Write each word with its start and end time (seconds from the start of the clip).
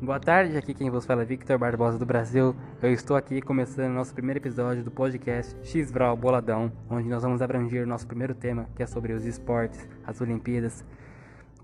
Boa 0.00 0.20
tarde, 0.20 0.56
aqui 0.56 0.74
quem 0.74 0.90
vos 0.90 1.06
fala 1.06 1.22
é 1.22 1.24
Victor 1.24 1.58
Barbosa 1.58 1.98
do 1.98 2.06
Brasil. 2.06 2.54
Eu 2.82 2.92
estou 2.92 3.16
aqui 3.16 3.40
começando 3.40 3.92
nosso 3.94 4.14
primeiro 4.14 4.38
episódio 4.38 4.84
do 4.84 4.90
podcast 4.90 5.56
X-Vral 5.62 6.16
Boladão, 6.16 6.70
onde 6.88 7.08
nós 7.08 7.22
vamos 7.22 7.40
abranger 7.42 7.86
nosso 7.86 8.06
primeiro 8.06 8.34
tema, 8.34 8.68
que 8.76 8.82
é 8.82 8.86
sobre 8.86 9.14
os 9.14 9.24
esportes, 9.24 9.88
as 10.06 10.20
Olimpíadas, 10.20 10.84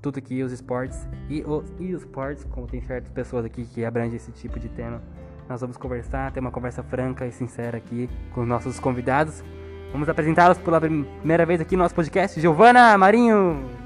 tudo 0.00 0.20
que 0.20 0.42
os 0.42 0.50
esportes 0.50 1.06
e 1.28 1.44
os 1.44 2.02
esportes, 2.02 2.44
como 2.44 2.66
tem 2.66 2.80
certas 2.80 3.12
pessoas 3.12 3.44
aqui 3.44 3.64
que 3.64 3.84
abrangem 3.84 4.16
esse 4.16 4.32
tipo 4.32 4.58
de 4.58 4.68
tema. 4.70 5.00
Nós 5.48 5.60
vamos 5.60 5.76
conversar, 5.76 6.32
ter 6.32 6.40
uma 6.40 6.50
conversa 6.50 6.82
franca 6.82 7.26
e 7.26 7.32
sincera 7.32 7.76
aqui 7.76 8.08
com 8.34 8.40
os 8.40 8.48
nossos 8.48 8.80
convidados. 8.80 9.44
Vamos 9.92 10.08
apresentá-los 10.08 10.58
pela 10.58 10.80
primeira 10.80 11.44
vez 11.44 11.60
aqui 11.60 11.76
no 11.76 11.82
nosso 11.82 11.94
podcast. 11.94 12.40
Giovana 12.40 12.96
Marinho. 12.96 13.81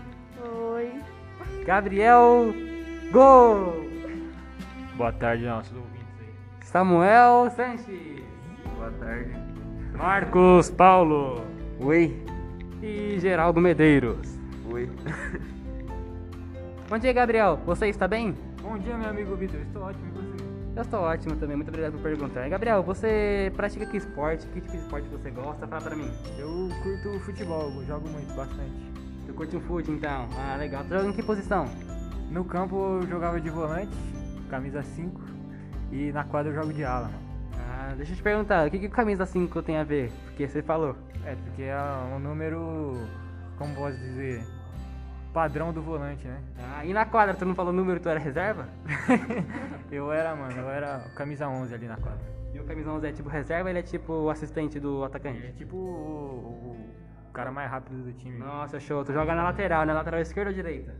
Gabriel 1.66 2.54
Go. 3.10 3.84
Boa 4.96 5.12
tarde, 5.12 5.44
nossos 5.46 5.76
ouvintes 5.76 6.06
aí. 6.20 6.28
Samuel 6.62 7.50
Sanches. 7.50 8.22
Boa 8.76 8.92
tarde. 8.92 9.34
Marcos 9.98 10.70
Paulo. 10.70 11.44
Oi. 11.80 12.24
E 12.80 13.18
Geraldo 13.18 13.60
Medeiros. 13.60 14.38
Oi. 14.70 14.88
Bom 16.88 16.98
dia, 16.98 17.12
Gabriel. 17.12 17.58
Você 17.66 17.88
está 17.88 18.06
bem? 18.06 18.36
Bom 18.62 18.78
dia, 18.78 18.96
meu 18.96 19.10
amigo 19.10 19.34
Vitor. 19.34 19.58
Estou 19.60 19.82
ótimo 19.82 20.06
e 20.06 20.12
você? 20.12 20.44
Eu 20.76 20.82
estou 20.82 21.00
ótimo 21.00 21.34
também. 21.34 21.56
Muito 21.56 21.68
obrigado 21.68 21.94
por 21.94 22.02
perguntar. 22.02 22.48
Gabriel, 22.48 22.80
você 22.84 23.52
pratica 23.56 23.86
que 23.86 23.96
esporte? 23.96 24.46
Que 24.46 24.60
tipo 24.60 24.70
de 24.70 24.76
esporte 24.76 25.08
você 25.08 25.32
gosta? 25.32 25.66
Fala 25.66 25.82
pra 25.82 25.96
mim. 25.96 26.12
Eu 26.38 26.68
curto 26.84 27.18
futebol, 27.24 27.72
eu 27.72 27.84
jogo 27.86 28.08
muito, 28.08 28.32
bastante. 28.36 28.95
Tu 29.26 29.34
curte 29.34 29.56
um 29.56 29.60
fute, 29.60 29.90
então? 29.90 30.28
Ah, 30.38 30.56
legal. 30.56 30.84
Tu 30.84 30.90
joga 30.90 31.09
em 31.09 31.12
que 31.12 31.23
posição? 31.23 31.66
No 32.30 32.45
campo 32.45 33.01
eu 33.01 33.06
jogava 33.06 33.40
de 33.40 33.51
volante, 33.51 33.96
camisa 34.48 34.82
5, 34.82 35.20
e 35.90 36.12
na 36.12 36.24
quadra 36.24 36.52
eu 36.52 36.54
jogo 36.54 36.73
de 36.73 36.84
ala. 36.84 37.10
Ah, 37.54 37.95
deixa 37.96 38.12
eu 38.12 38.16
te 38.16 38.23
perguntar. 38.23 38.66
O 38.66 38.70
que, 38.70 38.78
que 38.78 38.88
camisa 38.88 39.26
5 39.26 39.62
tem 39.62 39.76
a 39.76 39.84
ver? 39.84 40.12
Porque 40.24 40.46
você 40.46 40.62
falou. 40.62 40.96
É, 41.24 41.34
porque 41.34 41.62
é 41.62 41.76
um 42.14 42.18
número, 42.18 42.95
como 43.59 43.74
posso 43.74 43.98
dizer, 43.98 44.45
padrão 45.32 45.73
do 45.73 45.82
volante, 45.82 46.26
né? 46.26 46.40
Ah, 46.58 46.84
e 46.84 46.92
na 46.92 47.04
quadra, 47.04 47.34
tu 47.34 47.45
não 47.45 47.54
falou 47.54 47.73
número, 47.73 47.98
tu 48.01 48.08
era 48.08 48.20
reserva? 48.20 48.68
eu 49.90 50.12
era, 50.12 50.34
mano, 50.36 50.56
eu 50.56 50.70
era 50.70 51.01
camisa 51.14 51.48
11 51.48 51.74
ali 51.74 51.86
na 51.86 51.96
quadra. 51.96 52.24
E 52.54 52.58
o 52.60 52.64
camisa 52.64 52.90
11 52.90 53.06
é 53.06 53.12
tipo 53.12 53.29
reserva 53.29 53.68
ele 53.68 53.80
é 53.80 53.82
tipo 53.82 54.12
o 54.12 54.30
assistente 54.30 54.80
do 54.80 55.04
atacante? 55.04 55.38
Ele 55.38 55.48
é 55.48 55.52
tipo 55.52 55.76
o, 55.76 55.80
o 55.80 56.76
cara 57.37 57.52
mais 57.52 57.70
rápido 57.70 58.02
do 58.02 58.12
time. 58.15 58.38
Nossa, 58.38 58.80
show. 58.80 59.04
Tu 59.04 59.12
joga 59.12 59.34
na 59.34 59.42
lateral, 59.42 59.84
na 59.84 59.92
lateral 59.92 60.20
esquerda 60.20 60.51
ou 60.51 60.54
direita? 60.54 60.95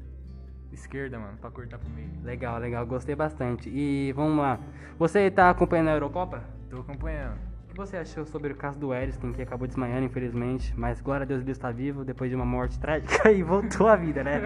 Esquerda, 0.71 1.19
mano, 1.19 1.39
pra 1.39 1.51
cortar 1.51 1.79
pro 1.79 1.89
meio. 1.89 2.11
Legal, 2.23 2.59
legal. 2.59 2.85
Gostei 2.85 3.15
bastante. 3.15 3.71
E 3.71 4.13
vamos 4.13 4.37
lá. 4.37 4.61
Você 4.99 5.31
tá 5.31 5.49
acompanhando 5.49 5.89
a 5.89 5.93
Eurocopa? 5.93 6.45
Tô 6.69 6.81
acompanhando. 6.81 7.39
O 7.65 7.69
que 7.71 7.77
você 7.77 7.97
achou 7.97 8.27
sobre 8.27 8.53
o 8.53 8.57
caso 8.57 8.79
do 8.79 8.93
Eriston, 8.93 9.33
que 9.33 9.41
acabou 9.41 9.67
desmaiando, 9.67 10.05
infelizmente, 10.05 10.75
mas 10.77 11.01
glória 11.01 11.25
a 11.25 11.27
Deus 11.27 11.41
ele 11.41 11.53
está 11.53 11.71
vivo 11.71 12.05
depois 12.05 12.29
de 12.29 12.37
uma 12.37 12.45
morte 12.45 12.79
trágica 12.79 13.31
e 13.33 13.43
voltou 13.43 13.89
à 13.89 13.97
vida, 13.97 14.23
né? 14.23 14.43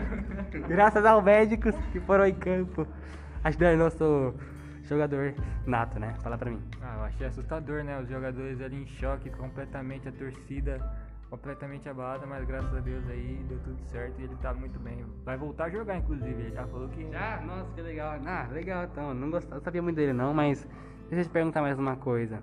Graças 0.69 1.05
aos 1.05 1.25
médicos 1.25 1.75
que 1.91 1.99
foram 2.01 2.25
em 2.25 2.35
campo 2.35 2.87
ajudar 3.43 3.77
nosso 3.77 4.35
jogador 4.83 5.35
nato, 5.67 5.99
né? 5.99 6.15
Fala 6.23 6.39
pra 6.39 6.51
mim. 6.51 6.63
Ah, 6.83 6.97
eu 6.99 7.05
achei 7.05 7.27
assustador, 7.27 7.83
né? 7.83 8.01
Os 8.01 8.09
jogadores 8.09 8.61
ali 8.61 8.83
em 8.83 8.87
choque, 8.87 9.31
completamente 9.31 10.09
a 10.09 10.13
torcida 10.13 10.81
completamente 11.31 11.89
abalada, 11.89 12.27
mas 12.27 12.45
graças 12.45 12.75
a 12.75 12.81
Deus 12.81 13.09
aí 13.09 13.41
deu 13.49 13.59
tudo 13.61 13.81
certo 13.85 14.21
e 14.21 14.25
ele 14.25 14.37
tá 14.43 14.53
muito 14.53 14.79
bem. 14.81 15.07
Vai 15.25 15.37
voltar 15.37 15.67
a 15.67 15.71
jogar, 15.71 15.97
inclusive, 15.97 16.43
ele 16.43 16.51
já 16.51 16.67
falou 16.67 16.89
que. 16.89 17.09
Já? 17.09 17.41
Nossa, 17.41 17.73
que 17.73 17.81
legal. 17.81 18.19
Ah, 18.27 18.49
legal 18.53 18.85
então. 18.85 19.15
Não 19.15 19.31
gostava, 19.31 19.61
sabia 19.61 19.81
muito 19.81 19.97
dele 19.97 20.13
não, 20.13 20.35
mas 20.35 20.67
deixa 21.09 21.23
eu 21.23 21.25
te 21.25 21.31
perguntar 21.31 21.63
mais 21.63 21.79
uma 21.79 21.97
coisa. 21.97 22.43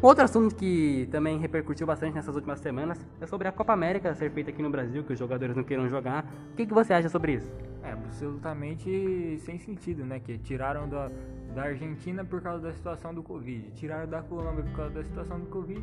Outro 0.00 0.24
assunto 0.24 0.54
que 0.54 1.08
também 1.10 1.38
repercutiu 1.38 1.86
bastante 1.86 2.14
nessas 2.14 2.34
últimas 2.34 2.58
semanas 2.58 3.06
é 3.20 3.26
sobre 3.26 3.48
a 3.48 3.52
Copa 3.52 3.72
América 3.72 4.14
ser 4.14 4.30
feita 4.30 4.50
aqui 4.50 4.62
no 4.62 4.68
Brasil, 4.68 5.04
que 5.04 5.12
os 5.12 5.18
jogadores 5.18 5.54
não 5.54 5.62
queiram 5.62 5.88
jogar. 5.88 6.26
O 6.52 6.56
que, 6.56 6.66
que 6.66 6.74
você 6.74 6.92
acha 6.92 7.08
sobre 7.08 7.34
isso? 7.34 7.50
É, 7.82 7.92
absolutamente 7.92 9.38
sem 9.44 9.58
sentido, 9.58 10.04
né? 10.04 10.20
Que 10.20 10.36
tiraram 10.38 10.88
da, 10.88 11.10
da 11.54 11.62
Argentina 11.64 12.24
por 12.24 12.42
causa 12.42 12.64
da 12.64 12.72
situação 12.72 13.14
do 13.14 13.22
Covid, 13.22 13.70
tiraram 13.72 14.08
da 14.08 14.22
Colômbia 14.22 14.64
por 14.64 14.76
causa 14.76 14.94
da 14.94 15.04
situação 15.04 15.38
do 15.38 15.46
Covid 15.46 15.80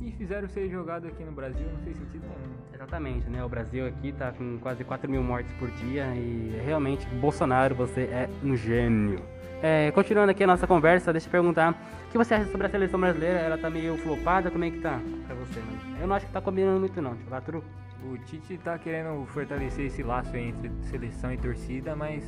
e 0.00 0.10
fizeram 0.12 0.48
ser 0.48 0.68
jogado 0.68 1.06
aqui 1.06 1.22
no 1.24 1.32
Brasil, 1.32 1.66
não 1.72 1.80
fez 1.80 1.96
sentido 1.96 2.22
nenhum. 2.22 2.56
Exatamente, 2.74 3.28
né? 3.28 3.44
O 3.44 3.48
Brasil 3.48 3.86
aqui 3.86 4.12
tá 4.12 4.32
com 4.32 4.58
quase 4.58 4.84
4 4.84 5.10
mil 5.10 5.22
mortes 5.22 5.52
por 5.58 5.70
dia 5.70 6.06
e 6.14 6.60
realmente, 6.64 7.06
Bolsonaro, 7.06 7.74
você 7.74 8.02
é 8.02 8.28
um 8.42 8.56
gênio. 8.56 9.20
É, 9.62 9.90
continuando 9.92 10.30
aqui 10.30 10.44
a 10.44 10.46
nossa 10.46 10.66
conversa, 10.66 11.12
deixa 11.12 11.26
eu 11.26 11.30
perguntar 11.30 11.72
o 12.06 12.10
que 12.10 12.18
você 12.18 12.34
acha 12.34 12.50
sobre 12.50 12.66
a 12.66 12.70
seleção 12.70 13.00
brasileira? 13.00 13.38
Ela 13.38 13.56
tá 13.56 13.70
meio 13.70 13.96
flopada, 13.96 14.50
como 14.50 14.64
é 14.64 14.70
que 14.70 14.80
tá 14.80 15.00
pra 15.26 15.34
você, 15.34 15.60
mano? 15.60 16.00
Eu 16.00 16.06
não 16.06 16.14
acho 16.14 16.26
que 16.26 16.32
tá 16.32 16.40
combinando 16.40 16.78
muito 16.78 17.00
não, 17.00 17.16
tipo, 17.16 17.40
true. 17.40 17.62
O 18.04 18.18
Tite 18.18 18.58
tá 18.58 18.78
querendo 18.78 19.26
fortalecer 19.26 19.86
esse 19.86 20.02
laço 20.02 20.36
entre 20.36 20.70
seleção 20.82 21.32
e 21.32 21.38
torcida, 21.38 21.96
mas 21.96 22.22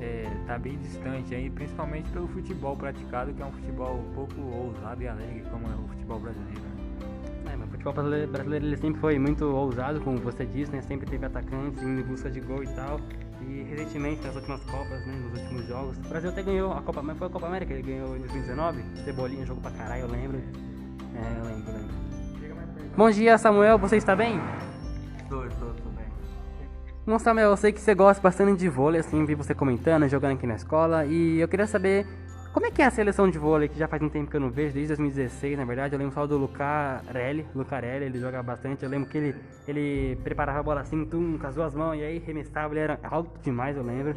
é, 0.00 0.24
tá 0.46 0.56
bem 0.56 0.78
distante 0.78 1.34
aí, 1.34 1.50
principalmente 1.50 2.08
pelo 2.10 2.28
futebol 2.28 2.76
praticado, 2.76 3.34
que 3.34 3.42
é 3.42 3.44
um 3.44 3.52
futebol 3.52 3.96
um 3.96 4.14
pouco 4.14 4.40
ousado 4.40 5.02
e 5.02 5.08
alegre, 5.08 5.44
como 5.50 5.66
é 5.66 5.74
o 5.74 5.88
futebol 5.88 6.20
brasileiro. 6.20 6.71
Futebol 7.82 7.94
brasileiro 8.28 8.66
ele 8.66 8.76
sempre 8.76 9.00
foi 9.00 9.18
muito 9.18 9.44
ousado, 9.44 10.00
como 10.02 10.16
você 10.18 10.46
disse, 10.46 10.70
né? 10.70 10.80
Sempre 10.82 11.04
teve 11.04 11.26
atacantes 11.26 11.82
em 11.82 12.00
busca 12.02 12.30
de 12.30 12.40
gol 12.40 12.62
e 12.62 12.68
tal. 12.68 13.00
E 13.40 13.64
recentemente, 13.64 14.24
nas 14.24 14.36
últimas 14.36 14.62
Copas, 14.62 15.04
né? 15.04 15.12
Nos 15.16 15.40
últimos 15.40 15.66
jogos, 15.66 15.98
o 15.98 16.08
Brasil 16.08 16.30
até 16.30 16.44
ganhou 16.44 16.72
a 16.72 16.80
Copa, 16.80 17.02
mas 17.02 17.18
foi 17.18 17.26
a 17.26 17.30
Copa 17.30 17.46
América, 17.48 17.72
ele 17.72 17.82
ganhou 17.82 18.16
em 18.16 18.20
2019. 18.20 18.84
Cebolinha 19.04 19.44
jogou 19.44 19.62
pra 19.62 19.72
caralho, 19.72 20.02
eu 20.02 20.08
lembro. 20.08 20.38
É, 20.38 21.40
eu 21.40 21.44
lembro, 21.44 21.72
lembro. 21.72 21.94
Bom 22.96 23.10
dia, 23.10 23.36
Samuel, 23.36 23.76
você 23.78 23.96
está 23.96 24.14
bem? 24.14 24.40
Estou, 25.20 25.44
estou, 25.44 25.72
estou 25.72 25.90
bem. 25.90 26.06
Bom, 27.04 27.18
Samuel, 27.18 27.50
eu 27.50 27.56
sei 27.56 27.72
que 27.72 27.80
você 27.80 27.96
gosta 27.96 28.22
bastante 28.22 28.60
de 28.60 28.68
vôlei, 28.68 29.00
assim, 29.00 29.24
vi 29.24 29.34
você 29.34 29.56
comentando, 29.56 30.08
jogando 30.08 30.34
aqui 30.34 30.46
na 30.46 30.54
escola, 30.54 31.04
e 31.04 31.40
eu 31.40 31.48
queria 31.48 31.66
saber 31.66 32.06
como 32.52 32.66
é 32.66 32.70
que 32.70 32.82
é 32.82 32.84
a 32.84 32.90
seleção 32.90 33.30
de 33.30 33.38
vôlei, 33.38 33.66
que 33.66 33.78
já 33.78 33.88
faz 33.88 34.02
um 34.02 34.10
tempo 34.10 34.30
que 34.30 34.36
eu 34.36 34.40
não 34.40 34.50
vejo, 34.50 34.74
desde 34.74 34.88
2016, 34.88 35.56
na 35.56 35.64
verdade. 35.64 35.94
Eu 35.94 35.98
lembro 35.98 36.14
só 36.14 36.26
do 36.26 36.36
Lucarelli, 36.36 37.46
Lucarelli, 37.54 38.04
ele 38.04 38.20
joga 38.20 38.42
bastante. 38.42 38.84
Eu 38.84 38.90
lembro 38.90 39.08
que 39.08 39.16
ele, 39.16 39.34
ele 39.66 40.16
preparava 40.22 40.60
a 40.60 40.62
bola 40.62 40.80
assim, 40.82 41.04
tum, 41.06 41.38
com 41.38 41.46
as 41.46 41.54
duas 41.54 41.74
mãos, 41.74 41.96
e 41.96 42.02
aí 42.02 42.18
remessava, 42.18 42.74
ele 42.74 42.80
era 42.80 43.00
alto 43.04 43.40
demais, 43.42 43.76
eu 43.76 43.82
lembro. 43.82 44.14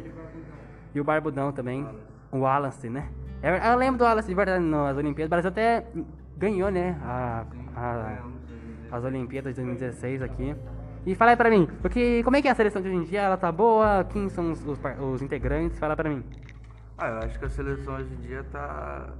E 0.94 1.00
o 1.00 1.04
Barbudão 1.04 1.50
também, 1.50 1.88
o 2.30 2.40
Wallace, 2.40 2.90
né? 2.90 3.08
Eu 3.42 3.76
lembro 3.78 3.98
do 3.98 4.04
Wallace, 4.04 4.28
de 4.28 4.34
verdade, 4.34 4.62
nas 4.62 4.96
Olimpíadas. 4.96 5.28
O 5.28 5.30
Brasil 5.30 5.50
até 5.50 5.86
ganhou, 6.36 6.70
né, 6.70 6.98
a, 7.02 7.46
a, 7.74 8.18
as 8.92 9.04
Olimpíadas 9.04 9.54
de 9.54 9.62
2016 9.62 10.20
aqui. 10.20 10.54
E 11.06 11.14
fala 11.14 11.30
aí 11.30 11.36
pra 11.36 11.48
mim, 11.48 11.68
porque, 11.80 12.22
como 12.22 12.36
é 12.36 12.42
que 12.42 12.48
é 12.48 12.50
a 12.50 12.54
seleção 12.54 12.82
de 12.82 12.88
hoje 12.88 12.96
em 12.96 13.04
dia? 13.04 13.22
Ela 13.22 13.36
tá 13.36 13.50
boa? 13.50 14.04
Quem 14.04 14.28
são 14.28 14.52
os, 14.52 14.66
os, 14.66 14.78
os 15.00 15.22
integrantes? 15.22 15.78
Fala 15.78 15.96
pra 15.96 16.10
mim. 16.10 16.22
Ah, 16.98 17.08
eu 17.08 17.18
acho 17.18 17.38
que 17.38 17.44
a 17.44 17.50
seleção 17.50 17.96
hoje 17.96 18.12
em 18.14 18.20
dia 18.22 18.42
tá 18.44 19.12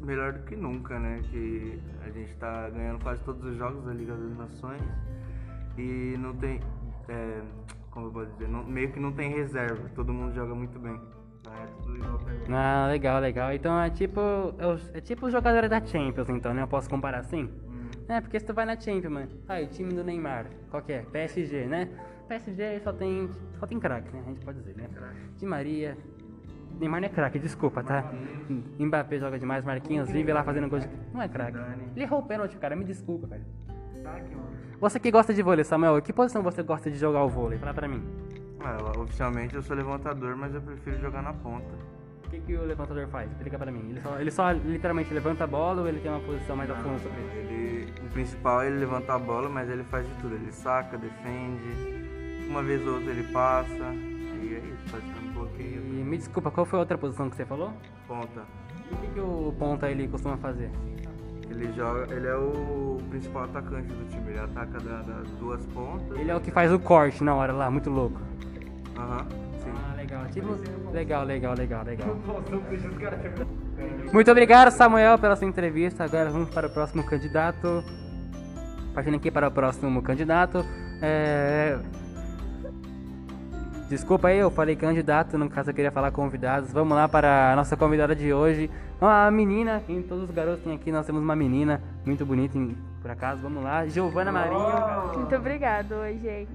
melhor 0.00 0.32
do 0.32 0.44
que 0.44 0.54
nunca, 0.54 0.98
né? 0.98 1.20
Que 1.24 1.80
a 2.06 2.10
gente 2.10 2.32
tá 2.36 2.70
ganhando 2.70 3.02
quase 3.02 3.22
todos 3.24 3.44
os 3.44 3.56
jogos 3.56 3.84
da 3.84 3.92
Liga 3.92 4.14
das 4.14 4.36
Nações 4.36 4.82
e 5.76 6.16
não 6.18 6.34
tem. 6.36 6.60
É, 7.08 7.40
como 7.90 8.06
eu 8.06 8.12
posso 8.12 8.30
dizer? 8.32 8.48
Não, 8.48 8.64
meio 8.64 8.92
que 8.92 9.00
não 9.00 9.12
tem 9.12 9.30
reserva, 9.30 9.88
todo 9.94 10.12
mundo 10.12 10.32
joga 10.34 10.54
muito 10.54 10.78
bem. 10.78 11.00
É 11.46 11.66
tudo 11.82 11.96
igual 11.96 12.18
pra 12.18 12.32
mim. 12.32 12.44
Ah, 12.48 12.86
legal, 12.88 13.20
legal. 13.20 13.52
Então 13.52 13.80
é 13.80 13.90
tipo. 13.90 14.20
É, 14.92 14.98
é 14.98 15.00
tipo 15.00 15.26
os 15.26 15.32
jogadores 15.32 15.68
da 15.68 15.84
Champions, 15.84 16.28
então, 16.28 16.54
né? 16.54 16.62
Eu 16.62 16.68
posso 16.68 16.88
comparar 16.88 17.18
assim? 17.18 17.50
Hum. 17.68 17.88
É, 18.08 18.20
porque 18.20 18.38
se 18.38 18.46
tu 18.46 18.54
vai 18.54 18.64
na 18.64 18.78
Champions, 18.78 19.12
mano. 19.12 19.28
Aí, 19.48 19.64
o 19.64 19.68
time 19.68 19.92
do 19.92 20.04
Neymar, 20.04 20.46
qual 20.70 20.80
que 20.80 20.92
é? 20.92 21.02
PSG, 21.02 21.66
né? 21.66 21.88
PSG 22.28 22.78
só 22.84 22.92
tem. 22.92 23.28
Só 23.58 23.66
tem 23.66 23.80
craque, 23.80 24.14
né? 24.14 24.22
A 24.24 24.28
gente 24.28 24.44
pode 24.44 24.60
dizer, 24.60 24.76
né? 24.76 24.88
De 25.36 25.44
Maria, 25.44 25.98
Neymar 26.80 27.00
não 27.02 27.06
é 27.08 27.10
craque, 27.10 27.38
desculpa, 27.38 27.82
tá? 27.84 28.10
Mbappé 28.78 29.18
joga 29.18 29.38
demais, 29.38 29.64
Marquinhos 29.64 30.10
vive 30.10 30.32
lá 30.32 30.42
fazendo 30.42 30.66
de... 30.80 30.88
Não 31.12 31.20
é 31.20 31.28
craque. 31.28 31.58
Ele 31.94 32.04
errou 32.04 32.20
o 32.20 32.22
pênalti, 32.22 32.56
cara, 32.56 32.74
me 32.74 32.84
desculpa, 32.84 33.26
velho. 33.26 33.44
Você 34.80 34.98
que 34.98 35.10
gosta 35.10 35.34
de 35.34 35.42
vôlei, 35.42 35.62
Samuel, 35.62 36.00
que 36.00 36.10
posição 36.10 36.42
você 36.42 36.62
gosta 36.62 36.90
de 36.90 36.96
jogar 36.96 37.22
o 37.22 37.28
vôlei? 37.28 37.58
Fala 37.58 37.74
pra 37.74 37.86
mim. 37.86 38.02
Ah, 38.60 38.98
oficialmente 38.98 39.54
eu 39.54 39.62
sou 39.62 39.76
levantador, 39.76 40.34
mas 40.36 40.54
eu 40.54 40.62
prefiro 40.62 40.98
jogar 40.98 41.22
na 41.22 41.34
ponta. 41.34 41.68
O 42.24 42.30
que, 42.30 42.40
que 42.40 42.54
o 42.54 42.64
levantador 42.64 43.06
faz? 43.08 43.30
Explica 43.30 43.58
pra 43.58 43.70
mim. 43.70 43.90
Ele 43.90 44.00
só, 44.00 44.20
ele 44.20 44.30
só 44.30 44.50
literalmente 44.52 45.12
levanta 45.12 45.44
a 45.44 45.46
bola 45.46 45.82
ou 45.82 45.88
ele 45.88 46.00
tem 46.00 46.10
uma 46.10 46.20
posição 46.20 46.56
mais 46.56 46.70
a 46.70 46.76
fundo 46.76 46.98
sobre 47.00 47.20
isso? 47.20 47.36
Ele, 47.36 47.92
o 48.06 48.10
principal 48.10 48.62
é 48.62 48.68
ele 48.68 48.78
levantar 48.78 49.16
a 49.16 49.18
bola, 49.18 49.50
mas 49.50 49.68
ele 49.68 49.84
faz 49.84 50.06
de 50.06 50.14
tudo. 50.14 50.34
Ele 50.34 50.50
saca, 50.50 50.96
defende, 50.96 52.48
uma 52.48 52.62
vez 52.62 52.86
ou 52.86 52.94
outra 52.94 53.10
ele 53.10 53.30
passa, 53.32 53.94
e 54.42 54.54
é 54.54 54.58
isso, 54.58 54.96
um 54.96 55.29
bloqueio. 55.60 55.80
E 56.00 56.04
me 56.04 56.16
desculpa, 56.16 56.50
qual 56.50 56.64
foi 56.66 56.78
a 56.78 56.80
outra 56.80 56.98
posição 56.98 57.28
que 57.30 57.36
você 57.36 57.44
falou? 57.44 57.72
Ponta. 58.06 58.42
E 58.90 58.94
o 58.94 58.96
que, 58.98 59.06
que 59.08 59.20
o 59.20 59.54
ponta 59.58 59.88
ele 59.90 60.08
costuma 60.08 60.36
fazer? 60.38 60.70
Ele 61.48 61.72
joga, 61.72 62.12
ele 62.14 62.26
é 62.28 62.34
o 62.36 62.98
principal 63.10 63.44
atacante 63.44 63.88
do 63.92 64.08
time, 64.08 64.30
ele 64.30 64.38
ataca 64.38 64.78
da- 64.80 65.02
das 65.02 65.28
duas 65.32 65.64
pontas. 65.66 66.16
Ele 66.18 66.30
é 66.30 66.36
o 66.36 66.40
que 66.40 66.50
faz 66.50 66.72
o 66.72 66.78
corte 66.78 67.24
na 67.24 67.34
hora 67.34 67.52
lá, 67.52 67.70
muito 67.70 67.90
louco. 67.90 68.20
Aham, 68.96 69.26
sim. 69.58 69.70
Ah, 69.90 69.94
legal. 69.96 70.24
Tipo, 70.26 70.56
legal, 70.92 71.24
legal, 71.24 71.54
legal, 71.56 71.84
legal. 71.84 72.16
Muito 74.12 74.30
obrigado, 74.30 74.70
Samuel, 74.70 75.18
pela 75.18 75.34
sua 75.36 75.46
entrevista. 75.48 76.04
Agora 76.04 76.30
vamos 76.30 76.50
para 76.50 76.66
o 76.66 76.70
próximo 76.70 77.02
candidato. 77.02 77.82
Partindo 78.94 79.16
aqui 79.16 79.30
para 79.30 79.48
o 79.48 79.50
próximo 79.50 80.02
candidato. 80.02 80.64
É... 81.00 81.78
Desculpa 83.90 84.28
aí, 84.28 84.38
eu 84.38 84.52
falei 84.52 84.76
candidato, 84.76 85.36
no 85.36 85.50
caso 85.50 85.70
eu 85.70 85.74
queria 85.74 85.90
falar 85.90 86.12
convidados. 86.12 86.72
Vamos 86.72 86.96
lá 86.96 87.08
para 87.08 87.52
a 87.52 87.56
nossa 87.56 87.76
convidada 87.76 88.14
de 88.14 88.32
hoje. 88.32 88.70
Uma 89.00 89.28
menina, 89.32 89.82
em 89.88 90.00
todos 90.00 90.28
os 90.28 90.30
garotos 90.30 90.62
tem 90.62 90.72
aqui, 90.72 90.92
nós 90.92 91.04
temos 91.04 91.20
uma 91.20 91.34
menina 91.34 91.82
muito 92.06 92.24
bonita, 92.24 92.56
por 93.02 93.10
acaso. 93.10 93.42
Vamos 93.42 93.64
lá, 93.64 93.84
Giovana 93.88 94.30
Marinho. 94.30 95.18
Muito 95.18 95.34
obrigado, 95.34 95.96
oi 95.96 96.16
gente. 96.18 96.52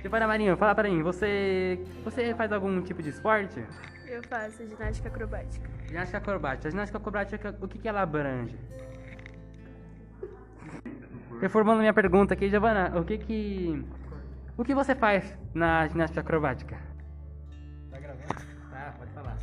Giovana 0.00 0.26
Marinho, 0.26 0.56
fala 0.56 0.74
pra 0.74 0.88
mim, 0.88 1.02
você, 1.02 1.84
você 2.02 2.34
faz 2.34 2.50
algum 2.50 2.80
tipo 2.80 3.02
de 3.02 3.10
esporte? 3.10 3.62
Eu 4.06 4.22
faço 4.22 4.66
ginástica 4.66 5.10
acrobática. 5.10 5.68
Ginástica 5.86 6.16
acrobática. 6.16 6.68
A 6.68 6.70
ginástica 6.70 6.96
acrobática, 6.96 7.54
o 7.60 7.68
que, 7.68 7.78
que 7.78 7.86
ela 7.86 8.00
abrange? 8.00 8.58
Reformando 11.42 11.80
minha 11.80 11.92
pergunta 11.92 12.32
aqui, 12.32 12.48
Giovana, 12.48 12.98
o 12.98 13.04
que 13.04 13.18
que... 13.18 13.84
O 14.58 14.64
que 14.64 14.74
você 14.74 14.94
faz 14.94 15.24
na 15.54 15.86
ginástica 15.86 16.20
acrobática? 16.20 16.76
Tá 17.90 17.98
gravando? 17.98 18.24
Tá, 18.70 18.94
pode 18.98 19.10
falar. 19.12 19.38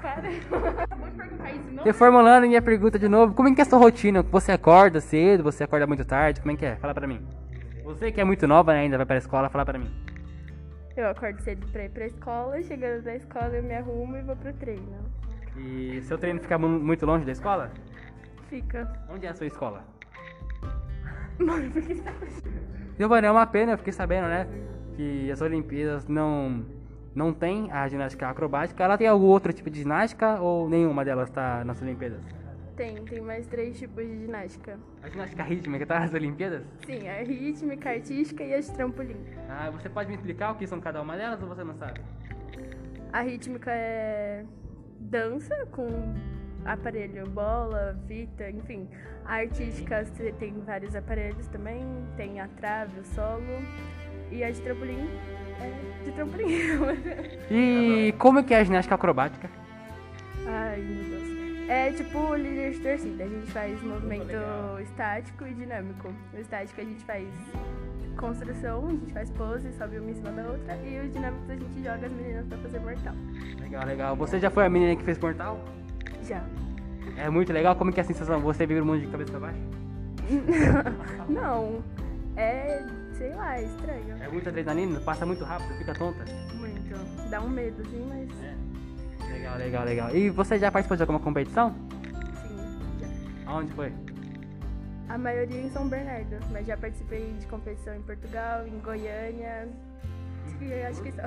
Para. 0.00 0.22
Perguntar 1.20 1.50
isso, 1.52 1.70
não? 1.72 1.84
Reformulando 1.84 2.46
minha 2.46 2.62
pergunta 2.62 2.98
de 2.98 3.08
novo, 3.08 3.34
como 3.34 3.48
é 3.48 3.54
que 3.54 3.60
é 3.60 3.64
a 3.64 3.66
sua 3.68 3.78
rotina? 3.78 4.22
Você 4.22 4.52
acorda 4.52 5.00
cedo, 5.00 5.42
você 5.42 5.64
acorda 5.64 5.86
muito 5.86 6.04
tarde, 6.04 6.40
como 6.40 6.52
é 6.52 6.56
que 6.56 6.64
é? 6.64 6.76
Fala 6.76 6.94
pra 6.94 7.06
mim. 7.06 7.26
Você 7.84 8.10
que 8.12 8.20
é 8.20 8.24
muito 8.24 8.46
nova 8.46 8.72
né, 8.72 8.80
ainda, 8.80 8.96
vai 8.96 9.04
pra 9.06 9.16
escola, 9.18 9.48
fala 9.50 9.64
pra 9.64 9.78
mim. 9.78 9.90
Eu 10.96 11.08
acordo 11.10 11.40
cedo 11.42 11.66
pra 11.72 11.84
ir 11.84 11.90
pra 11.90 12.06
escola, 12.06 12.62
chegando 12.62 13.02
da 13.02 13.14
escola 13.16 13.48
eu 13.48 13.62
me 13.62 13.74
arrumo 13.74 14.16
e 14.16 14.22
vou 14.22 14.36
pro 14.36 14.52
treino. 14.54 14.96
E 15.56 16.00
seu 16.02 16.16
treino 16.16 16.40
fica 16.40 16.56
mu- 16.56 16.68
muito 16.80 17.04
longe 17.04 17.24
da 17.24 17.32
escola? 17.32 17.70
Fica. 18.48 18.90
Onde 19.08 19.26
é 19.26 19.30
a 19.30 19.34
sua 19.34 19.46
escola? 19.46 19.84
Mano, 21.38 21.70
por 21.70 21.82
que 21.82 21.94
você 21.94 22.02
tá 22.02 22.12
Giovanni, 23.00 23.26
é 23.26 23.30
uma 23.30 23.46
pena, 23.46 23.72
eu 23.72 23.78
fiquei 23.78 23.94
sabendo, 23.94 24.28
né? 24.28 24.46
Que 24.94 25.30
as 25.30 25.40
Olimpíadas 25.40 26.06
não, 26.06 26.66
não 27.14 27.32
tem 27.32 27.72
a 27.72 27.88
ginástica 27.88 28.28
acrobática. 28.28 28.84
Ela 28.84 28.98
tem 28.98 29.06
algum 29.06 29.24
outro 29.24 29.54
tipo 29.54 29.70
de 29.70 29.78
ginástica 29.78 30.38
ou 30.38 30.68
nenhuma 30.68 31.02
delas 31.02 31.30
está 31.30 31.64
nas 31.64 31.80
Olimpíadas? 31.80 32.20
Tem, 32.76 33.02
tem 33.06 33.22
mais 33.22 33.46
três 33.46 33.78
tipos 33.78 34.04
de 34.04 34.26
ginástica. 34.26 34.78
A 35.02 35.08
ginástica 35.08 35.42
rítmica 35.42 35.82
está 35.82 36.00
nas 36.00 36.12
Olimpíadas? 36.12 36.62
Sim, 36.84 37.08
a 37.08 37.22
rítmica, 37.22 37.88
a 37.88 37.92
artística 37.94 38.44
e 38.44 38.52
a 38.52 38.60
de 38.60 38.70
trampolim. 38.70 39.16
Ah, 39.48 39.70
você 39.70 39.88
pode 39.88 40.10
me 40.10 40.16
explicar 40.16 40.52
o 40.52 40.56
que 40.56 40.66
são 40.66 40.78
cada 40.78 41.00
uma 41.00 41.16
delas 41.16 41.40
ou 41.40 41.48
você 41.48 41.64
não 41.64 41.74
sabe? 41.76 42.02
A 43.14 43.22
rítmica 43.22 43.70
é 43.70 44.44
dança 44.98 45.66
com 45.72 45.88
aparelho, 46.64 47.28
bola, 47.28 47.98
fita, 48.06 48.50
enfim. 48.50 48.88
A 49.24 49.36
artística 49.36 50.04
você 50.04 50.32
tem 50.32 50.54
vários 50.66 50.94
aparelhos 50.94 51.46
também, 51.48 51.84
tem 52.16 52.40
a 52.40 52.48
trave, 52.48 53.00
o 53.00 53.04
solo. 53.04 53.62
E 54.30 54.44
a 54.44 54.50
de 54.50 54.60
trampolim 54.60 55.08
é 55.60 56.04
de 56.04 56.12
trampolim. 56.12 56.46
E 57.50 58.14
como 58.18 58.38
é 58.38 58.42
que 58.42 58.54
é 58.54 58.58
a 58.58 58.64
ginástica 58.64 58.94
acrobática? 58.94 59.50
Ai, 60.46 60.78
meu 60.78 61.04
Deus. 61.04 61.68
É 61.68 61.92
tipo 61.92 62.34
líder 62.34 62.72
de 62.72 62.80
torcida. 62.80 63.24
A 63.24 63.28
gente 63.28 63.50
faz 63.52 63.82
movimento 63.82 64.34
estático 64.82 65.46
e 65.46 65.54
dinâmico. 65.54 66.12
O 66.34 66.38
estático 66.38 66.80
a 66.80 66.84
gente 66.84 67.04
faz 67.04 67.28
construção, 68.16 68.86
a 68.86 68.90
gente 68.90 69.12
faz 69.12 69.30
pose, 69.30 69.72
sobe 69.72 69.98
uma 69.98 70.10
em 70.10 70.14
cima 70.14 70.30
da 70.32 70.42
outra. 70.42 70.76
E 70.84 71.00
os 71.00 71.12
dinâmicos 71.12 71.50
a 71.50 71.54
gente 71.54 71.82
joga 71.82 72.06
as 72.06 72.12
meninas 72.12 72.46
pra 72.46 72.58
fazer 72.58 72.80
mortal. 72.80 73.14
Legal, 73.60 73.86
legal. 73.86 74.16
Você 74.16 74.40
já 74.40 74.50
foi 74.50 74.66
a 74.66 74.68
menina 74.68 74.96
que 74.96 75.04
fez 75.04 75.18
portal? 75.18 75.60
Já. 76.24 76.42
É 77.16 77.28
muito 77.28 77.52
legal. 77.52 77.74
Como 77.76 77.92
que 77.92 78.00
é 78.00 78.02
a 78.02 78.06
sensação? 78.06 78.40
Você 78.40 78.66
vive 78.66 78.80
o 78.80 78.86
mundo 78.86 79.00
de 79.00 79.06
cabeça 79.08 79.30
pra 79.30 79.40
baixo? 79.40 79.58
Não. 81.28 81.82
É, 82.36 82.82
sei 83.12 83.34
lá, 83.34 83.58
é 83.58 83.64
estranho. 83.64 84.16
É 84.22 84.28
muita 84.28 84.50
adrenalina? 84.50 85.00
Passa 85.00 85.26
muito 85.26 85.44
rápido? 85.44 85.76
Fica 85.78 85.94
tonta? 85.94 86.24
Muito. 86.54 87.28
Dá 87.28 87.40
um 87.40 87.48
medo, 87.48 87.82
assim, 87.82 88.06
mas 88.08 88.28
Legal, 89.30 89.56
legal, 89.58 89.84
legal. 89.84 90.16
E 90.16 90.28
você 90.30 90.58
já 90.58 90.70
participou 90.70 90.96
de 90.96 91.02
alguma 91.02 91.20
competição? 91.20 91.74
sim. 92.42 92.56
Já. 93.00 93.50
Aonde 93.50 93.72
foi? 93.72 93.92
A 95.08 95.18
maioria 95.18 95.60
em 95.60 95.70
São 95.70 95.88
Bernardo, 95.88 96.36
mas 96.52 96.66
já 96.66 96.76
participei 96.76 97.32
de 97.38 97.46
competição 97.46 97.94
em 97.94 98.02
Portugal, 98.02 98.66
em 98.66 98.78
Goiânia. 98.78 99.68
Acho 100.46 100.56
que, 100.56 100.72
acho 100.72 101.02
que 101.02 101.12
só. 101.12 101.22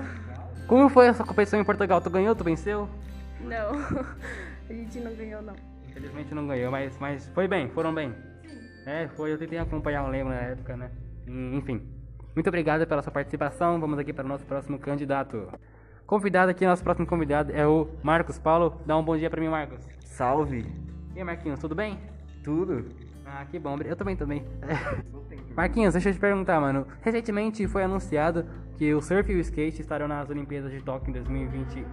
Como 0.68 0.90
foi 0.90 1.08
essa 1.08 1.24
competição 1.24 1.60
em 1.60 1.64
Portugal? 1.64 2.00
Tu 2.02 2.10
ganhou? 2.10 2.36
Tu 2.36 2.44
venceu? 2.44 2.90
Não. 3.42 3.72
A 4.70 4.74
gente 4.74 5.00
não 5.00 5.14
ganhou, 5.14 5.42
não. 5.42 5.56
Infelizmente 5.90 6.34
não 6.34 6.48
ganhou, 6.48 6.72
mas, 6.72 6.98
mas 7.00 7.28
foi 7.30 7.48
bem, 7.48 7.70
foram 7.70 7.94
bem. 7.94 8.14
É, 8.86 9.08
foi, 9.10 9.32
eu 9.32 9.38
tentei 9.38 9.60
acompanhar 9.60 10.04
o 10.04 10.10
lembro 10.10 10.34
na 10.34 10.40
época, 10.40 10.76
né? 10.76 10.92
Enfim. 11.28 11.82
Muito 12.36 12.48
obrigado 12.48 12.86
pela 12.88 13.02
sua 13.02 13.12
participação. 13.12 13.80
Vamos 13.80 14.00
aqui 14.00 14.12
para 14.12 14.26
o 14.26 14.28
nosso 14.28 14.46
próximo 14.46 14.80
candidato. 14.80 15.48
Convidado 16.06 16.52
aqui, 16.52 16.66
nosso 16.66 16.84
próximo 16.84 17.08
convidado 17.08 17.52
é 17.54 17.66
o 17.66 17.88
Marcos 18.02 18.40
Paulo. 18.40 18.82
Dá 18.86 18.98
um 18.98 19.04
bom 19.04 19.16
dia 19.16 19.30
pra 19.30 19.40
mim, 19.40 19.48
Marcos. 19.48 19.88
Salve! 20.00 20.66
E 21.16 21.20
aí, 21.20 21.24
Marquinhos, 21.24 21.60
tudo 21.60 21.76
bem? 21.76 22.00
Tudo? 22.44 22.90
Ah, 23.26 23.46
que 23.46 23.58
bom. 23.58 23.78
Eu 23.86 23.96
também, 23.96 24.16
também. 24.16 24.44
Marquinhos, 25.56 25.94
deixa 25.94 26.10
eu 26.10 26.14
te 26.14 26.20
perguntar, 26.20 26.60
mano. 26.60 26.88
Recentemente 27.02 27.68
foi 27.68 27.84
anunciado 27.84 28.46
que 28.78 28.94
o 28.94 29.02
surf 29.02 29.32
e 29.32 29.36
o 29.36 29.40
skate 29.40 29.82
estarão 29.82 30.08
nas 30.08 30.30
Olimpíadas 30.30 30.72
de 30.72 30.82
Tóquio 30.82 31.12
em 31.12 31.14
2020 31.14 31.86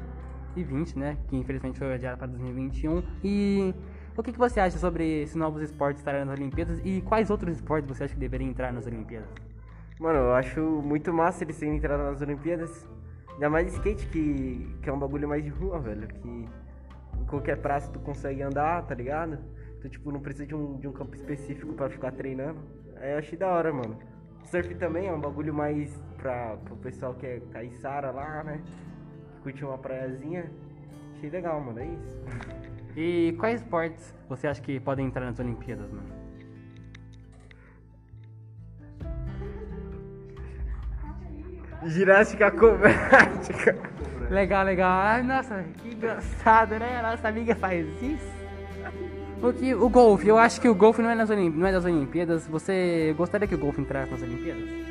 e 0.56 0.62
20, 0.62 0.99
né? 0.99 1.17
Que 1.29 1.37
infelizmente 1.37 1.79
foi 1.79 1.93
adiado 1.94 2.19
para 2.19 2.26
2021. 2.29 3.02
E 3.23 3.75
o 4.17 4.23
que, 4.23 4.32
que 4.32 4.38
você 4.38 4.61
acha 4.61 4.79
sobre 4.79 5.23
esses 5.23 5.37
novos 5.37 5.62
esportes 5.62 6.00
estarem 6.00 6.25
nas 6.25 6.38
Olimpíadas 6.38 6.81
e 6.85 7.00
quais 7.02 7.31
outros 7.31 7.56
esportes 7.56 7.88
você 7.88 8.05
acha 8.05 8.14
que 8.14 8.20
deveriam 8.20 8.50
entrar 8.50 8.73
nas 8.73 8.87
Olimpíadas? 8.87 9.29
Mano, 9.99 10.19
eu 10.19 10.32
acho 10.35 10.61
muito 10.61 11.12
massa 11.12 11.44
eles 11.44 11.58
terem 11.58 11.76
entrado 11.76 12.02
nas 12.02 12.20
Olimpíadas. 12.20 12.88
Ainda 13.35 13.50
mais 13.50 13.73
skate, 13.73 14.06
que, 14.06 14.76
que 14.82 14.88
é 14.88 14.93
um 14.93 14.99
bagulho 14.99 15.29
mais 15.29 15.44
de 15.44 15.50
rua, 15.50 15.79
velho. 15.79 16.08
Que 16.08 16.29
em 16.29 17.25
qualquer 17.26 17.58
praça 17.58 17.91
tu 17.91 17.99
consegue 18.00 18.43
andar, 18.43 18.82
tá 18.87 18.94
ligado? 18.94 19.38
Tu, 19.81 19.88
tipo, 19.88 20.11
não 20.11 20.20
precisa 20.20 20.47
de 20.47 20.55
um, 20.55 20.79
de 20.79 20.88
um 20.88 20.93
campo 20.93 21.14
específico 21.14 21.73
pra 21.75 21.88
ficar 21.88 22.12
treinando. 22.12 22.58
Aí 22.97 23.12
eu 23.12 23.19
achei 23.19 23.38
da 23.38 23.49
hora, 23.49 23.73
mano. 23.73 23.99
Surf 24.45 24.75
também 24.75 25.07
é 25.07 25.12
um 25.12 25.21
bagulho 25.21 25.54
mais 25.54 25.97
pra, 26.16 26.57
pro 26.64 26.76
pessoal 26.76 27.14
que 27.14 27.26
é 27.26 27.40
caiçara 27.52 28.11
lá, 28.11 28.42
né? 28.42 28.61
Curte 29.42 29.64
uma 29.64 29.78
praiazinha. 29.78 30.50
Achei 31.16 31.30
legal, 31.30 31.61
mano. 31.61 31.78
É 31.80 31.87
isso. 31.87 32.20
E 32.97 33.35
quais 33.38 33.61
esportes 33.61 34.14
você 34.28 34.47
acha 34.47 34.61
que 34.61 34.78
podem 34.80 35.06
entrar 35.06 35.25
nas 35.25 35.38
Olimpíadas, 35.38 35.90
mano? 35.90 36.09
Ginástica 41.87 42.49
acrobática. 42.49 43.76
Legal, 44.30 44.64
legal. 44.64 44.90
Ai, 44.92 45.23
nossa, 45.23 45.64
que 45.78 45.88
engraçado, 45.94 46.78
né? 46.78 47.00
Nossa 47.02 47.28
amiga 47.28 47.54
faz 47.54 47.87
isso. 48.02 48.30
O, 49.42 49.52
que, 49.52 49.75
o 49.75 49.88
golfe, 49.88 50.28
eu 50.28 50.37
acho 50.37 50.61
que 50.61 50.68
o 50.68 50.75
golfe 50.75 51.00
não 51.00 51.09
é, 51.09 51.14
nas 51.14 51.30
Olim- 51.30 51.49
não 51.49 51.66
é 51.66 51.73
das 51.73 51.85
Olimpíadas. 51.87 52.47
Você 52.47 53.14
gostaria 53.16 53.49
que 53.49 53.54
o 53.54 53.59
golfe 53.59 53.80
entrasse 53.80 54.11
nas 54.12 54.20
Olimpíadas? 54.23 54.89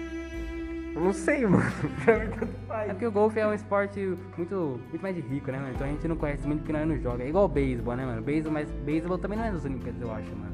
Eu 0.96 1.02
não 1.02 1.14
sei, 1.14 1.46
mano. 1.46 1.64
Pra 2.04 2.20
mim 2.20 2.30
tanto 2.32 2.44
É 2.46 2.68
faz. 2.68 2.88
porque 2.92 3.06
o 3.06 3.12
golfe 3.12 3.40
é 3.40 3.48
um 3.48 3.54
esporte 3.54 4.00
muito, 4.38 4.80
muito 4.90 5.02
mais 5.02 5.16
de 5.16 5.22
rico, 5.22 5.52
né, 5.52 5.58
mano? 5.60 5.72
Então 5.74 5.88
a 5.88 5.90
gente 5.90 6.08
não 6.08 6.16
conhece 6.16 6.46
muito 6.48 6.60
porque 6.60 6.74
nós 6.74 6.88
não 6.88 6.98
joga. 6.98 7.24
É 7.24 7.30
igual 7.30 7.46
o 7.46 7.48
beisebol, 7.48 7.96
né, 7.96 8.06
mano? 8.06 8.22
Beisebol, 8.22 8.54
mas 8.54 8.70
beisebol 8.86 9.18
também 9.18 9.38
não 9.38 9.46
é 9.46 9.52
das 9.52 9.66
Olimpíadas, 9.66 10.02
eu 10.02 10.12
acho, 10.12 10.30
mano. 10.36 10.50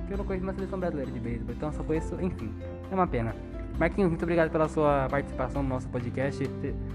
Porque 0.00 0.12
eu 0.14 0.18
não 0.18 0.24
conheço 0.24 0.44
uma 0.46 0.52
seleção 0.54 0.78
brasileira 0.78 1.10
de 1.10 1.18
beisebol, 1.20 1.54
então 1.54 1.68
eu 1.68 1.72
só 1.72 1.82
conheço, 1.82 2.16
enfim. 2.20 2.52
É 2.90 2.94
uma 2.94 3.06
pena. 3.06 3.34
Marquinhos, 3.78 4.08
muito 4.08 4.22
obrigado 4.22 4.50
pela 4.50 4.68
sua 4.68 5.06
participação 5.10 5.62
no 5.62 5.68
nosso 5.68 5.88
podcast. 5.88 6.42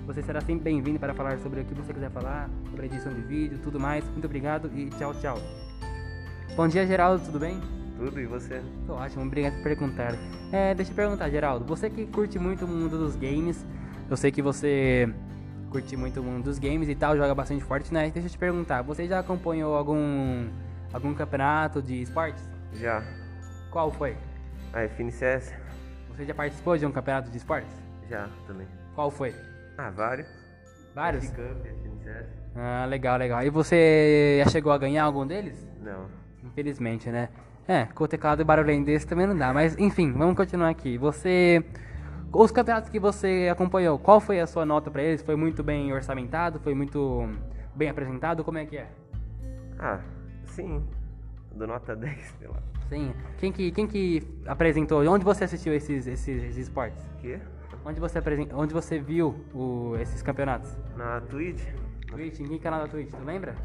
Você- 0.08 0.22
será 0.24 0.42
sempre 0.42 0.64
bem-vindo 0.64 1.00
para 1.00 1.14
falar 1.14 1.38
sobre 1.40 1.62
o 1.62 1.66
que 1.66 1.74
você 1.76 1.94
quiser 1.94 2.10
falar, 2.10 2.50
sobre 2.70 2.84
a 2.84 2.86
edição 2.86 3.14
de 3.14 3.22
vídeo, 3.22 3.60
tudo 3.62 3.80
mais. 3.80 4.04
Muito 4.10 4.26
obrigado 4.26 4.72
e 4.76 4.90
tchau, 4.92 5.14
tchau. 5.16 5.38
Bom 6.56 6.68
dia, 6.68 6.86
Geraldo, 6.88 7.24
tudo 7.24 7.40
bem? 7.40 7.60
Tudo, 7.98 8.20
e 8.20 8.26
você? 8.26 8.62
Tô 8.88 8.94
ótimo, 8.94 9.24
obrigado 9.26 9.54
por 9.56 9.64
perguntar. 9.64 10.14
É, 10.51 10.74
deixa 10.75 10.91
eu 10.91 10.96
perguntar, 10.96 11.29
Geraldo, 11.29 11.63
você 11.65 11.89
que 11.89 12.05
curte 12.05 12.38
muito 12.38 12.65
o 12.65 12.67
mundo 12.67 12.98
dos 12.98 13.15
games, 13.15 13.65
eu 14.10 14.17
sei 14.17 14.31
que 14.31 14.41
você 14.41 15.10
curte 15.70 15.96
muito 15.96 16.20
o 16.20 16.24
mundo 16.24 16.43
dos 16.43 16.60
games 16.60 16.89
e 16.89 16.96
tal, 16.96 17.15
joga 17.15 17.34
bastante 17.34 17.63
Fortnite, 17.63 18.12
deixa 18.12 18.27
eu 18.27 18.31
te 18.31 18.38
perguntar, 18.38 18.81
você 18.81 19.08
já 19.08 19.20
acompanhou 19.20 19.75
algum 19.75 20.50
algum 20.91 21.13
campeonato 21.13 21.81
de 21.81 22.01
esportes? 22.01 22.43
Já. 22.74 23.01
Qual 23.72 23.89
foi? 23.91 24.17
A 24.74 24.81
FNCS? 24.84 25.53
Você 26.10 26.25
já 26.25 26.34
participou 26.34 26.77
de 26.77 26.86
um 26.86 26.91
campeonato 26.91 27.31
de 27.31 27.38
esportes? 27.38 27.74
Já, 28.10 28.27
também. 28.46 28.67
Qual 28.93 29.10
foi? 29.10 29.34
Ah, 29.77 29.89
vários. 29.89 30.27
Vários? 30.93 31.29
Cup, 31.29 31.65
FNCS? 31.65 32.27
Ah, 32.53 32.86
legal, 32.86 33.17
legal. 33.17 33.41
E 33.41 33.50
você 33.50 34.41
já 34.43 34.51
chegou 34.51 34.74
a 34.74 34.77
ganhar 34.77 35.05
algum 35.05 35.25
deles? 35.25 35.65
Não. 35.81 36.08
Infelizmente, 36.43 37.10
né? 37.10 37.29
É, 37.68 37.86
com 37.86 38.03
o 38.03 38.08
teclado 38.08 38.41
e 38.41 38.46
barulhinho 38.46 38.84
desse 38.84 39.06
também 39.08 39.27
não 39.27 39.38
dá. 39.38 39.53
Mas, 39.53 39.77
enfim, 39.77 40.12
vamos 40.12 40.36
continuar 40.36 40.70
aqui. 40.70 40.98
Você 40.98 41.63
os 42.34 42.50
campeonatos 42.51 42.89
que 42.89 43.00
você 43.00 43.50
acompanhou, 43.51 44.00
qual 44.00 44.20
foi 44.20 44.39
a 44.39 44.48
sua 44.48 44.65
nota 44.65 44.89
pra 44.89 45.03
eles? 45.03 45.22
Foi 45.22 45.36
muito 45.36 45.62
bem 45.63 45.91
orçamentado? 45.94 46.60
Foi 46.60 46.74
muito 46.74 47.27
bem 47.75 47.89
apresentado? 47.89 48.44
Como 48.44 48.58
é 48.58 48.65
que 48.65 48.77
é? 48.77 48.88
Ah, 49.80 50.00
sim. 50.46 50.82
Do 51.53 51.68
nota 51.68 51.94
10, 51.98 52.18
sei 52.39 52.48
lá. 52.48 52.58
Sim. 52.89 53.13
Quem 53.38 53.51
que, 53.51 53.72
quem 53.72 53.88
que 53.88 54.22
apresentou? 54.46 55.06
Onde 55.08 55.24
você 55.24 55.44
assistiu 55.44 55.74
esses, 55.74 56.08
esses, 56.08 56.44
esses 56.44 56.58
esportes? 56.58 57.03
Quê? 57.20 57.39
Onde 57.86 58.00
você, 58.00 58.20
apresen... 58.20 58.48
Onde 58.53 58.74
você 58.74 59.00
viu 59.00 59.36
o- 59.53 59.96
esses 60.00 60.22
campeonatos? 60.22 60.75
Na 60.96 61.20
Twitch, 61.22 61.62
Twitch? 62.08 62.39
Em 62.41 62.44
que 62.46 62.60
canal 62.60 62.82
da 62.82 62.88
Twitch? 62.88 63.10
Tu 63.12 63.24
lembra? 63.25 63.56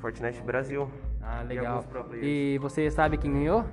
Fortnite 0.00 0.42
Brasil. 0.42 0.90
Ah, 1.22 1.42
E 1.44 1.46
legal. 1.48 1.84
E 2.22 2.58
você 2.60 2.90
sabe 2.90 3.16
quem 3.16 3.32
ganhou? 3.32 3.64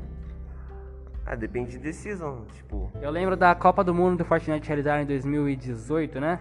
Ah, 1.25 1.35
depende 1.35 1.77
de 1.77 1.91
season, 1.91 2.45
tipo... 2.53 2.89
Eu 3.01 3.11
lembro 3.11 3.35
da 3.35 3.53
Copa 3.53 3.83
do 3.83 3.93
Mundo 3.93 4.17
do 4.19 4.25
Fortnite 4.25 4.65
realizada 4.67 5.01
em 5.01 5.05
2018, 5.05 6.19
né? 6.21 6.39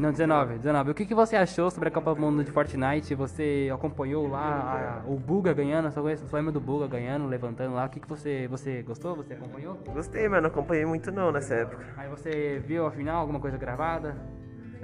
Não, 0.00 0.10
19, 0.10 0.56
19. 0.56 0.90
O 0.90 0.94
que, 0.94 1.04
que 1.06 1.14
você 1.14 1.36
achou 1.36 1.70
sobre 1.70 1.88
a 1.90 1.92
Copa 1.92 2.12
do 2.14 2.20
Mundo 2.20 2.42
de 2.42 2.50
Fortnite? 2.50 3.14
Você 3.14 3.70
acompanhou 3.72 4.26
lá 4.28 5.02
a- 5.04 5.08
o 5.08 5.16
Buga 5.16 5.52
ganhando? 5.52 5.92
Só, 5.92 6.02
conheço- 6.02 6.26
só 6.26 6.36
lembra 6.36 6.50
do 6.50 6.60
Buga 6.60 6.88
ganhando, 6.88 7.26
levantando 7.28 7.74
lá. 7.74 7.84
O 7.84 7.88
que, 7.90 8.00
que 8.00 8.08
você, 8.08 8.48
você 8.48 8.82
gostou? 8.82 9.14
Você 9.16 9.34
acompanhou? 9.34 9.78
Gostei, 9.92 10.28
mas 10.28 10.42
não 10.42 10.48
acompanhei 10.48 10.84
muito 10.86 11.12
não 11.12 11.30
nessa 11.30 11.54
época. 11.54 11.84
Aí 11.96 12.08
você 12.08 12.58
viu 12.66 12.84
a 12.86 12.90
final, 12.90 13.20
alguma 13.20 13.38
coisa 13.38 13.56
gravada? 13.58 14.16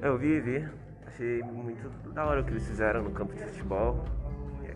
Eu 0.01 0.17
vi, 0.19 0.39
vi. 0.39 0.69
Achei 1.07 1.43
muito 1.43 1.89
da 2.13 2.25
hora 2.27 2.41
o 2.43 2.45
que 2.45 2.51
eles 2.53 2.67
fizeram 2.69 3.03
no 3.03 3.11
campo 3.11 3.35
de 3.35 3.43
futebol. 3.43 4.05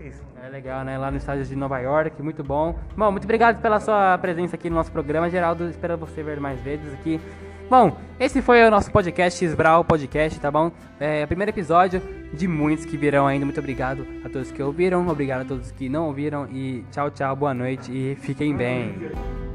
É 0.01 0.09
isso. 0.09 0.23
É 0.43 0.49
legal, 0.49 0.85
né? 0.85 0.99
Lá 0.99 1.11
no 1.11 1.17
estádio 1.17 1.45
de 1.45 1.57
Nova 1.57 1.79
York, 1.79 2.23
muito 2.23 2.45
bom. 2.45 2.79
Bom, 2.97 3.11
muito 3.11 3.25
obrigado 3.25 3.61
pela 3.61 3.81
sua 3.81 4.17
presença 4.19 4.57
aqui 4.57 4.69
no 4.69 4.77
nosso 4.77 4.93
programa, 4.93 5.31
Geraldo. 5.31 5.69
Espero 5.69 5.97
você 5.97 6.23
ver 6.23 6.41
mais 6.41 6.61
vezes 6.61 6.93
aqui. 6.95 7.21
Bom, 7.69 7.97
esse 8.21 8.41
foi 8.41 8.65
o 8.65 8.71
nosso 8.71 8.93
podcast, 8.93 9.45
Sbral 9.45 9.85
Podcast, 9.85 10.39
tá 10.39 10.51
bom? 10.51 10.71
É 11.01 11.25
o 11.25 11.27
primeiro 11.27 11.51
episódio 11.51 12.01
de 12.33 12.47
muitos 12.47 12.85
que 12.85 12.97
virão 12.97 13.27
ainda. 13.27 13.45
Muito 13.45 13.59
obrigado 13.59 14.07
a 14.25 14.29
todos 14.29 14.53
que 14.53 14.63
ouviram, 14.63 15.09
obrigado 15.09 15.41
a 15.41 15.45
todos 15.45 15.73
que 15.73 15.89
não 15.89 16.07
ouviram. 16.07 16.47
E 16.53 16.85
tchau, 16.93 17.11
tchau, 17.11 17.35
boa 17.35 17.53
noite 17.53 17.91
e 17.91 18.15
fiquem 18.17 18.55
bem. 18.55 19.46